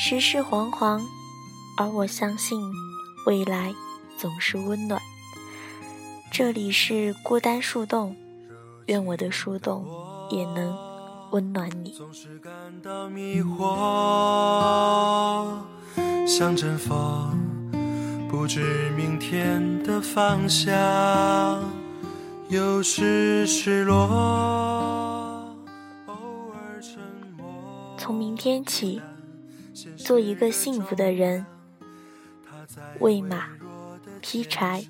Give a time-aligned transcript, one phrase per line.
[0.00, 1.02] 时事惶惶，
[1.76, 2.58] 而我相信
[3.26, 3.74] 未来
[4.16, 4.98] 总是温暖。
[6.32, 8.16] 这里是孤单树洞，
[8.86, 9.84] 愿我的树洞
[10.30, 10.74] 也能
[11.30, 11.90] 温暖你。
[11.90, 13.64] 总是感到迷惑，
[16.26, 17.36] 像阵风，
[18.28, 20.74] 不知明天的方向，
[22.48, 25.54] 有时失落，
[26.06, 26.14] 偶
[26.52, 26.98] 尔沉
[27.36, 27.94] 默。
[27.98, 29.00] 从明天起。
[29.96, 31.46] 做一个幸福的人，
[32.98, 33.50] 喂马，
[34.20, 34.84] 劈柴，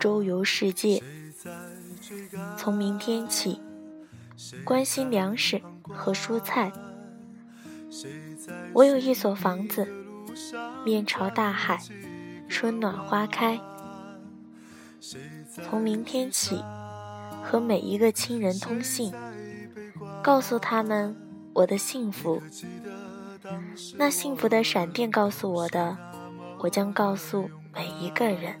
[0.00, 1.02] 周游世界。
[2.56, 3.60] 从明天起，
[4.64, 6.72] 关心粮食和蔬菜。
[8.72, 9.86] 我有一所房子，
[10.84, 11.78] 面朝大海，
[12.48, 13.60] 春暖花开。
[15.50, 16.62] 从明天起，
[17.42, 19.12] 和每一个亲人通信，
[20.22, 21.16] 告诉他们
[21.52, 22.42] 我的幸福。
[23.96, 25.96] 那幸福的闪电告诉我的，
[26.58, 28.60] 我将告诉每一个人。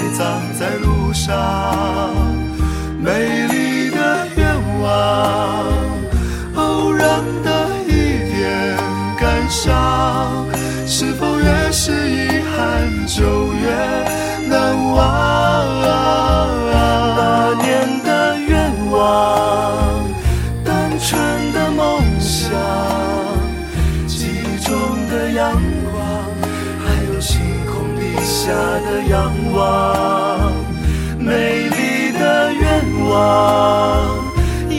[1.31, 1.37] 上？
[2.99, 4.43] 美丽的愿
[4.81, 4.83] 望，
[6.55, 7.49] 偶然的
[7.87, 7.89] 一
[8.29, 8.75] 点
[9.17, 10.45] 感伤，
[10.85, 13.63] 是否越是遗憾就越
[14.49, 14.99] 难忘？
[17.15, 17.69] 那年
[18.03, 20.03] 的愿望，
[20.65, 21.09] 单纯
[21.53, 22.51] 的梦想，
[24.05, 24.69] 记忆中
[25.09, 25.53] 的阳
[25.91, 25.95] 光，
[26.83, 28.01] 还有星空底。
[28.23, 29.33] 下的仰
[33.11, 34.25] 望，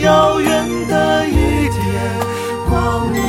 [0.00, 1.80] 遥远的一点
[2.68, 3.22] 光亮，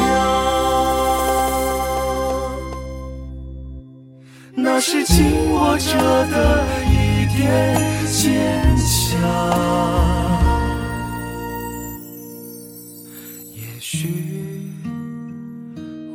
[4.56, 5.92] 那是紧握着
[6.28, 7.76] 的一点
[8.08, 9.20] 坚强。
[13.54, 14.72] 也许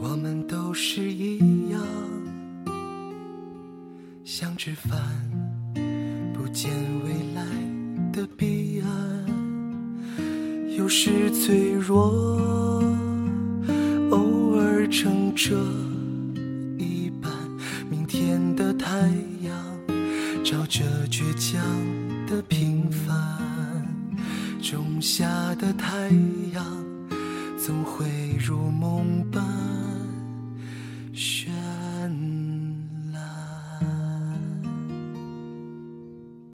[0.01, 1.81] 我们都是一样。
[4.25, 4.99] 想吃饭，
[6.33, 6.71] 不见
[7.05, 7.38] 未来
[8.19, 8.91] 的彼岸。
[10.77, 12.83] 有时脆弱，
[14.11, 15.55] 偶尔撑着
[16.79, 17.31] 一半。
[17.89, 19.09] 明天的太
[19.43, 19.57] 阳，
[20.43, 21.63] 照着倔强
[22.27, 23.15] 的平凡。
[24.61, 26.11] 仲夏的太
[26.53, 26.67] 阳，
[27.57, 28.05] 总会
[28.37, 29.68] 如梦般。